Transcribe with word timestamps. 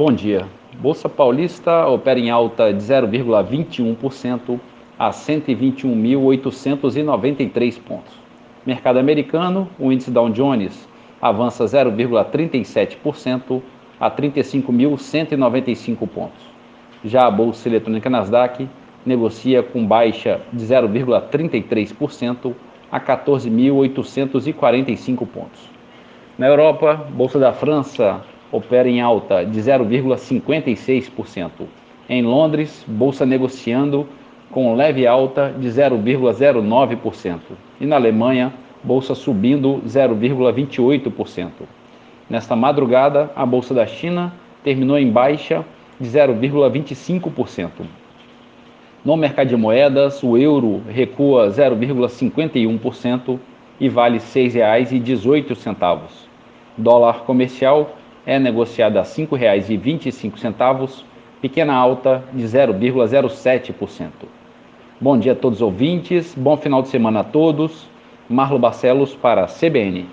bom 0.00 0.10
dia. 0.10 0.48
Bolsa 0.78 1.08
Paulista 1.10 1.86
opera 1.86 2.18
em 2.18 2.30
alta 2.30 2.72
de 2.72 2.82
0,21% 2.82 4.58
a 4.98 5.10
121.893 5.10 7.78
pontos. 7.82 8.14
Mercado 8.64 8.98
americano, 8.98 9.68
o 9.78 9.92
índice 9.92 10.10
Dow 10.10 10.30
Jones 10.30 10.88
avança 11.20 11.66
0,37% 11.66 13.60
a 14.00 14.10
35.195 14.10 16.08
pontos. 16.08 16.46
Já 17.04 17.26
a 17.26 17.30
bolsa 17.30 17.68
eletrônica 17.68 18.08
Nasdaq 18.08 18.66
negocia 19.04 19.62
com 19.62 19.86
baixa 19.86 20.40
de 20.50 20.64
0,33% 20.64 22.54
a 22.90 22.98
14.845 22.98 25.26
pontos. 25.26 25.60
Na 26.38 26.46
Europa, 26.46 27.06
bolsa 27.10 27.38
da 27.38 27.52
França 27.52 28.24
opera 28.52 28.88
em 28.88 29.00
alta 29.00 29.44
de 29.44 29.60
0,56%. 29.60 31.50
Em 32.08 32.22
Londres, 32.22 32.84
bolsa 32.88 33.24
negociando 33.24 34.08
com 34.50 34.74
leve 34.74 35.06
alta 35.06 35.54
de 35.56 35.68
0,09%. 35.68 37.38
E 37.80 37.86
na 37.86 37.94
Alemanha, 37.96 38.52
bolsa 38.82 39.14
subindo 39.14 39.80
0,28%. 39.86 41.50
Nesta 42.28 42.56
madrugada, 42.56 43.30
a 43.36 43.46
bolsa 43.46 43.74
da 43.74 43.86
China 43.86 44.32
terminou 44.62 44.98
em 44.98 45.10
baixa 45.10 45.64
de 46.00 46.08
0,25%. 46.08 47.70
No 49.04 49.16
mercado 49.16 49.48
de 49.48 49.56
moedas, 49.56 50.22
o 50.22 50.36
euro 50.36 50.82
recua 50.88 51.48
0,51% 51.48 53.38
e 53.80 53.88
vale 53.88 54.18
R$ 54.18 54.24
6,18. 54.24 56.28
Dólar 56.76 57.24
comercial 57.24 57.96
é 58.26 58.38
negociado 58.38 58.98
a 58.98 59.02
R$ 59.02 59.08
5,25, 59.08 61.04
pequena 61.40 61.74
alta 61.74 62.22
de 62.32 62.44
0,07%. 62.44 64.10
Bom 65.00 65.18
dia 65.18 65.32
a 65.32 65.34
todos 65.36 65.58
os 65.58 65.62
ouvintes, 65.62 66.34
bom 66.36 66.56
final 66.56 66.82
de 66.82 66.88
semana 66.88 67.20
a 67.20 67.24
todos. 67.24 67.88
Marlo 68.28 68.58
Barcelos 68.58 69.14
para 69.14 69.44
a 69.44 69.46
CBN. 69.46 70.06